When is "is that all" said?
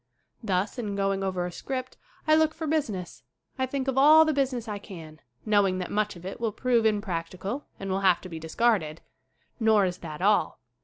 9.85-10.59